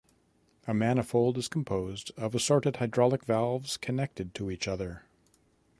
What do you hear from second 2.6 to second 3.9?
hydraulic valves